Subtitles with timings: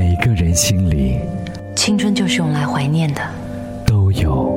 [0.00, 1.18] 每个人心里，
[1.74, 3.20] 青春就是用来怀念的，
[3.84, 4.56] 都有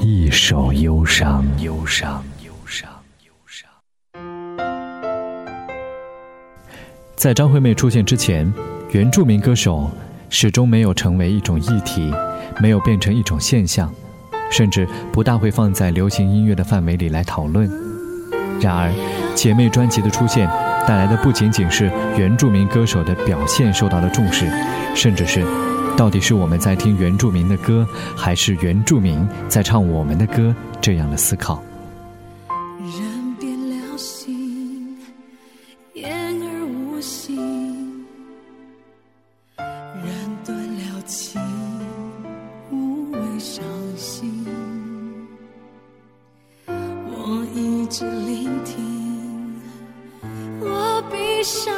[0.00, 2.88] 一首忧伤，忧伤，忧伤，
[3.26, 3.68] 忧伤。
[7.14, 8.50] 在张惠妹出现之前，
[8.92, 9.90] 原住民歌手
[10.30, 12.10] 始终没有成为一种议题，
[12.58, 13.92] 没有变成一种现象。
[14.50, 17.70] 甚至不大会放在流行音乐的范围里来讨论。
[18.62, 18.90] 然而，
[19.34, 20.48] 姐妹专辑的出现
[20.86, 24.50] 带来的不仅仅是原住民歌手的表现受到了重视
[24.94, 25.44] 甚至是
[25.96, 27.86] 到底是我们在听原住民的歌
[28.16, 31.62] 还是原住民在唱我们的歌这样的思考。
[32.78, 34.98] 人变了心
[35.92, 36.10] 言
[36.42, 37.36] 而无信
[39.48, 41.40] 人断了情
[42.70, 43.62] 无谓伤
[43.96, 44.31] 心。
[51.42, 51.71] wish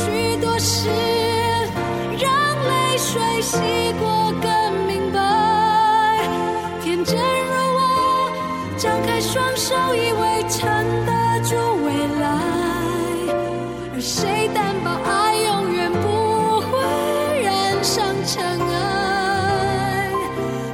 [0.00, 0.88] 许多事
[2.18, 2.30] 让
[2.68, 3.58] 泪水洗
[4.00, 5.18] 过更明白
[6.82, 8.32] 天真如我
[8.78, 10.66] 张开双手以为撑
[11.04, 11.12] 得
[11.44, 12.24] 住未来
[13.92, 20.12] 而谁担保爱永远不会染上尘埃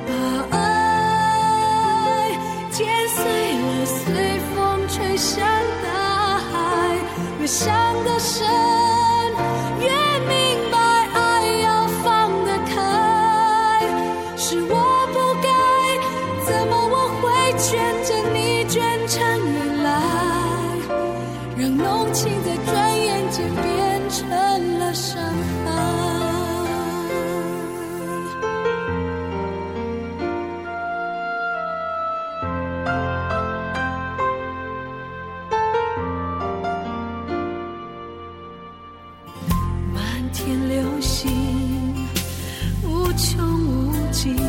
[0.07, 2.31] 把爱
[2.71, 3.25] 剪碎
[3.59, 5.45] 了随风吹向
[5.83, 6.97] 大海
[7.41, 8.96] 越伤得深
[9.81, 10.16] 月
[43.17, 44.46] 无穷无尽。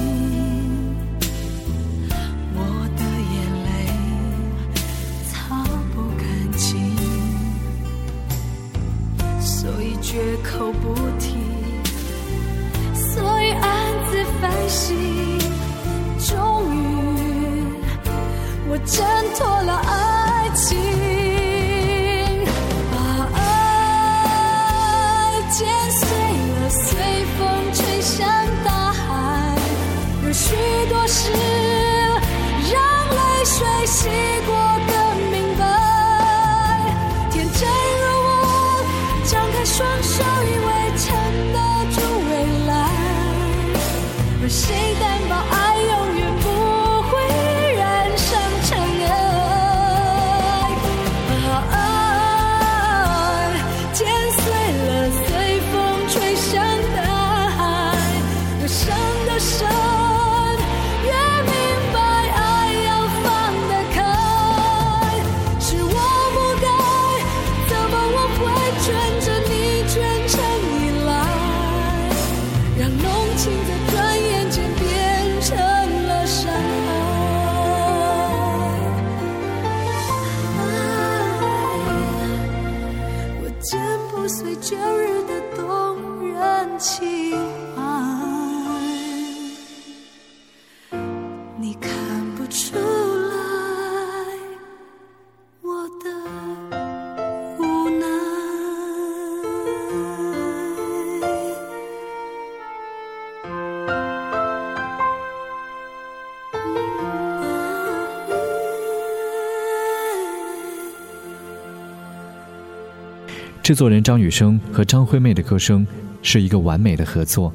[113.67, 115.85] 制作人张雨生和张惠妹的歌声
[116.21, 117.53] 是一个完美的合作。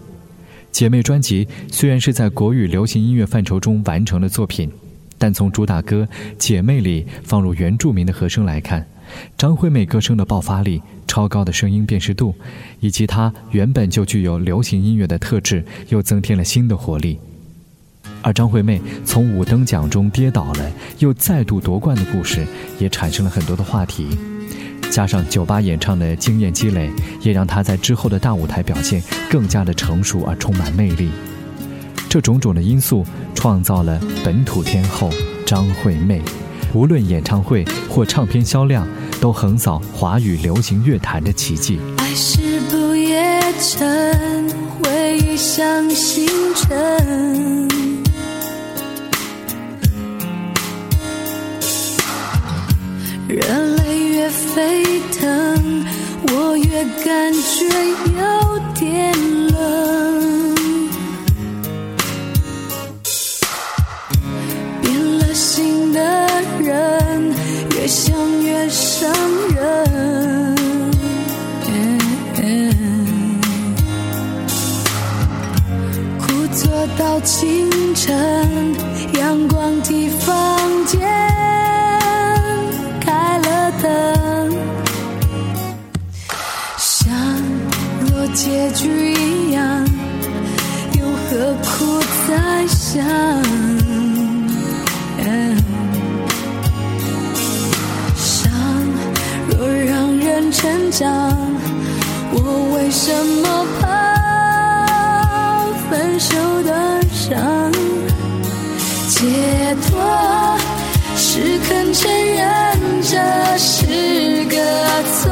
[0.70, 4.70] 姐妹专辑虽然是在国语流行音乐范畴中完成的作品，
[5.16, 6.06] 但从主打歌
[6.36, 8.86] 《姐妹》里放入原住民的和声来看，
[9.38, 12.34] 张惠妹歌声的爆发力、超高的声音辨识度，
[12.80, 17.18] 以及她原本就具有流行音乐的特质，又增添了新的活力。
[18.20, 22.46] 而张惠妹从五等奖中跌倒了，又再度夺冠的故事，
[22.78, 24.08] 也产生了很多的话题。
[24.92, 26.90] 加上酒吧演唱的经验积累，
[27.22, 31.10] 也让她在之后的大舞台表现更加的成熟而充满魅力。
[32.10, 33.02] 这种种的因素
[33.34, 35.10] 创造了本土天后
[35.46, 36.20] 张惠妹，
[36.74, 38.86] 无论演唱会或唱片销量，
[39.18, 41.80] 都横扫华语流行乐坛的奇迹。
[41.96, 43.88] 爱是不夜城，
[44.82, 47.68] 回忆像星辰，
[53.26, 53.81] 人。
[54.32, 55.84] 沸腾，
[56.28, 57.66] 我越感觉
[58.16, 58.20] 有
[58.74, 59.12] 点
[59.48, 59.52] 冷。
[64.80, 64.84] 变
[65.18, 66.00] 了心的
[66.60, 67.34] 人，
[67.76, 69.10] 越想越伤
[69.54, 69.60] 人。
[76.18, 76.24] 苦
[76.54, 78.74] 坐到清晨，
[79.18, 81.00] 阳光替房间
[83.00, 84.21] 开了灯。
[88.34, 89.86] 结局一样，
[90.98, 93.04] 又何苦再想？
[98.16, 98.50] 伤
[99.50, 101.36] 若让人成长，
[102.32, 102.36] 我
[102.74, 103.12] 为什
[103.42, 103.82] 么怕
[105.90, 107.30] 分手的伤？
[109.08, 109.20] 解
[109.88, 109.90] 脱
[111.16, 112.42] 是肯承认
[113.02, 113.12] 这
[113.58, 114.56] 是个
[115.12, 115.31] 错，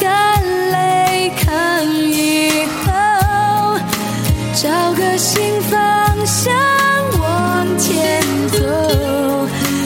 [0.00, 3.78] 干泪看以后
[4.54, 6.54] 找个新方向
[7.20, 8.58] 往前走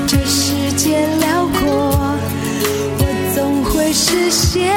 [0.06, 2.16] 这世界辽阔
[2.98, 3.02] 我
[3.34, 4.72] 总会实现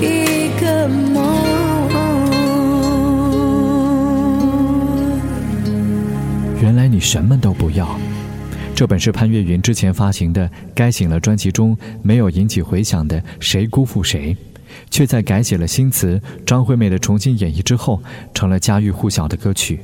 [0.00, 1.20] 一个梦。
[6.62, 7.86] 原来你什么都不要。
[8.80, 14.34] 这本是潘越云之前发行的《该醒了》专辑中没有引起回响的《谁辜负谁》，
[14.90, 19.80] 却在改写了新词、张惠妹的重新演绎之后，成了家喻户晓的歌曲。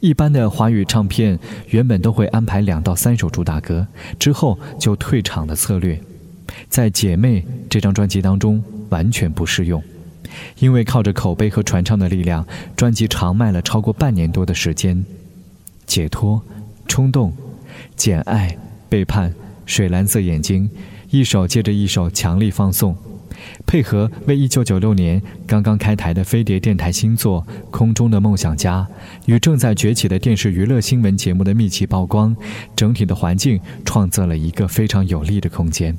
[0.00, 1.38] 一般的华语唱片
[1.68, 3.86] 原本都会安排两到三首主打歌，
[4.18, 6.00] 之后就退场的策略，
[6.70, 9.84] 在《姐妹》这张专辑当中完全不适用，
[10.58, 15.04] 因为靠着口碑和传唱的力量，专辑长卖了超过半年多的时间。
[15.86, 16.40] 解脱、
[16.88, 17.30] 冲动、
[18.00, 18.56] 简爱、
[18.88, 19.30] 背叛、
[19.66, 20.70] 水蓝色眼睛，
[21.10, 22.96] 一首接着一首强力放送。
[23.66, 28.88] 配合为1996年刚刚开台的飞碟电台新作《空中的梦想家》，
[29.26, 32.34] 与正在崛起的电视娱乐新闻节目的密集曝光，
[32.74, 35.94] 整体的环境创造了一个非常有利的空间。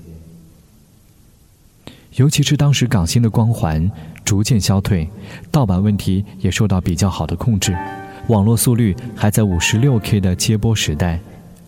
[2.15, 3.91] 尤其是当时港星的光环
[4.25, 5.08] 逐渐消退，
[5.51, 7.77] 盗版问题也受到比较好的控制，
[8.27, 11.20] 网络速率还在 56K 的接播时代。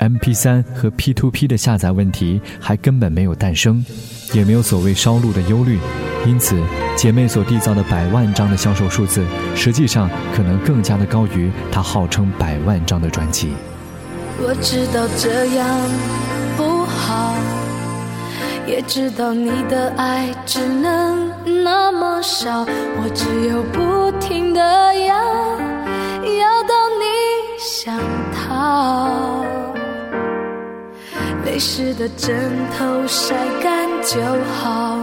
[0.04, 3.86] MP3 和 P2P 的下载问题还根本没有诞生，
[4.34, 5.80] 也没有所谓烧录的忧虑，
[6.26, 6.62] 因此
[6.98, 13.50] 姐妹所缔造的百万张的销售数字，实际上可能更加的高于她号称百万张的专辑。
[14.40, 15.68] 我知道这样
[16.58, 17.36] 不好，
[18.68, 21.32] 也知道你的爱只能
[21.64, 24.60] 那么少，我只有不停的
[25.06, 25.16] 要，
[26.40, 27.06] 要到你
[27.58, 27.98] 想
[28.34, 29.46] 逃。
[31.46, 32.34] 泪湿的枕
[32.78, 34.20] 头晒干就
[34.56, 34.98] 好，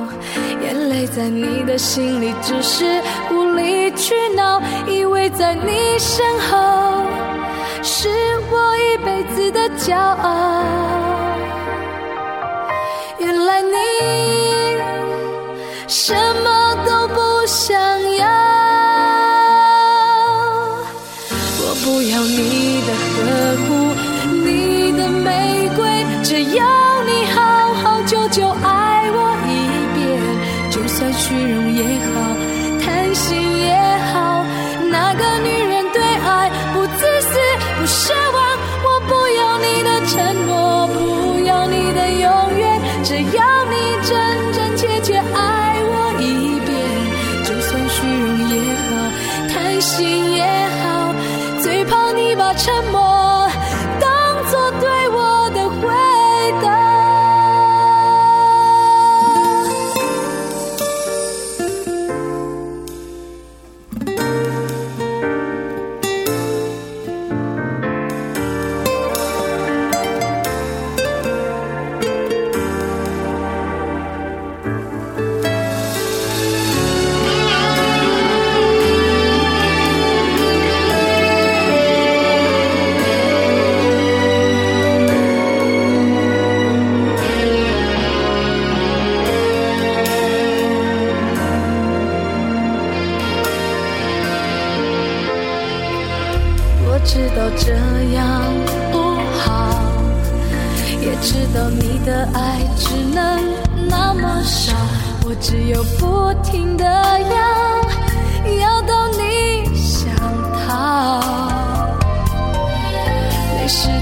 [0.62, 7.04] 眼泪在你的心里只是无理取闹，依偎在你身后
[7.82, 8.08] 是
[8.50, 10.64] 我一辈子的骄傲。
[13.18, 13.76] 原来你
[15.86, 16.59] 什么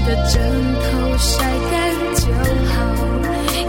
[0.09, 1.37] 的枕头晒
[1.69, 2.21] 干就
[2.73, 2.73] 好，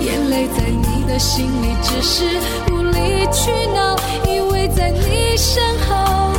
[0.01, 2.25] 眼泪在你的心里只是
[2.73, 2.97] 无理
[3.31, 3.95] 取闹，
[4.27, 6.33] 依偎在你身后，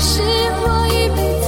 [0.00, 1.43] 是我一辈子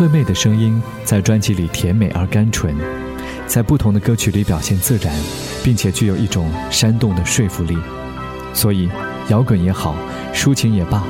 [0.00, 2.74] 惠妹的声音在专辑里甜美而甘醇，
[3.46, 5.14] 在不同的歌曲里表现自然，
[5.62, 7.76] 并且具有一种煽动的说服力。
[8.54, 8.88] 所以，
[9.28, 9.94] 摇滚也好，
[10.32, 11.04] 抒情也罢，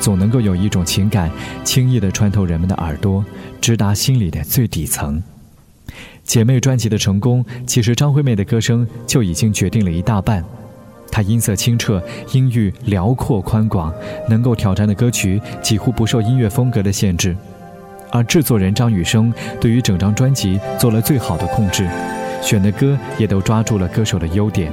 [0.00, 1.30] 总能够有一种情感
[1.62, 3.24] 轻易地穿透人们的耳朵，
[3.60, 5.22] 直达心里的最底层。
[6.24, 10.44] 姐妹专辑的成功，其实张惠妹的歌声就已经决定了一大半。
[11.12, 13.94] 她音色清澈，音域辽阔宽广，
[14.28, 17.36] 能够挑战的歌曲几乎不受音乐风格的限制。
[18.12, 21.88] 而制作人张雨生对于整张专辑做了最好的控制，
[22.40, 24.70] 选的歌也都抓住了歌手的优点。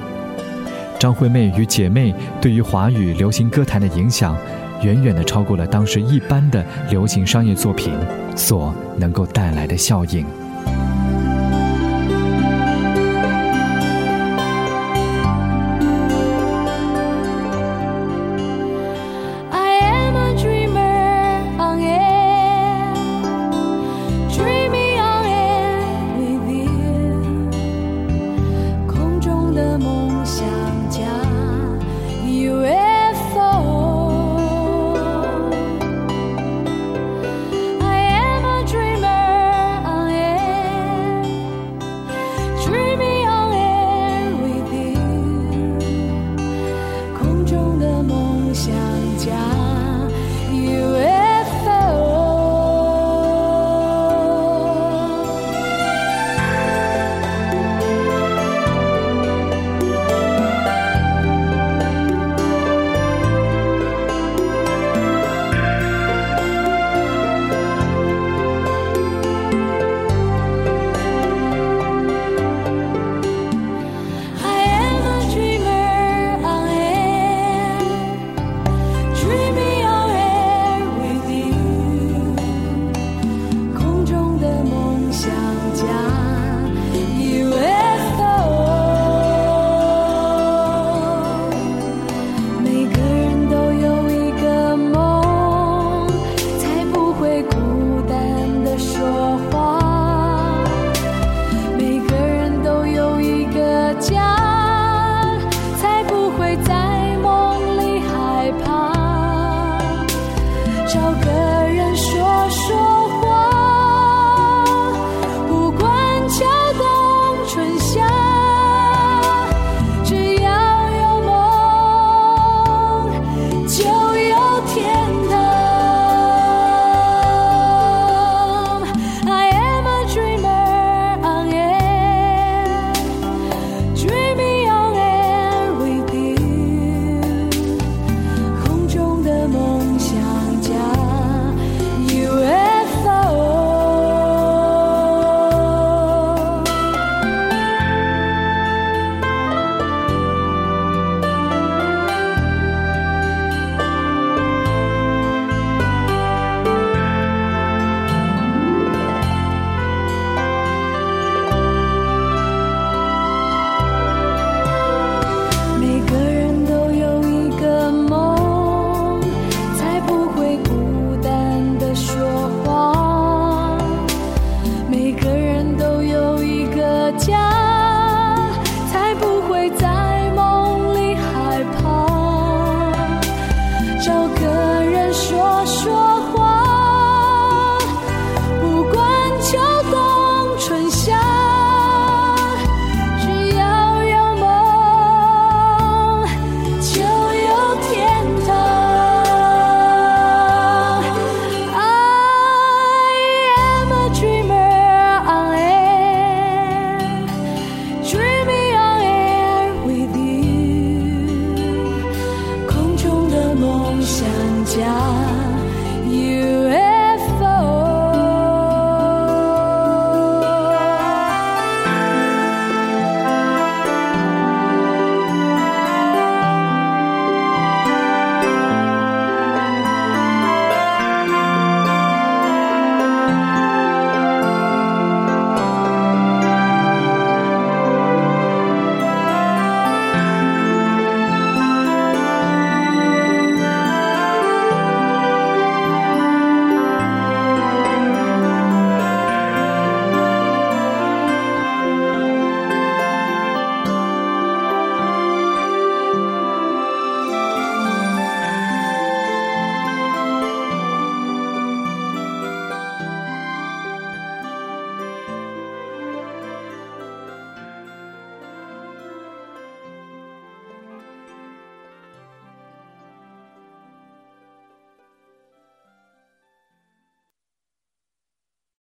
[0.99, 4.37] 张惠妹与姐妹对于华语流行歌坛的影响，
[4.83, 7.93] 远远的超过了当时一般的流行商业作品
[8.35, 10.25] 所能够带来的效应。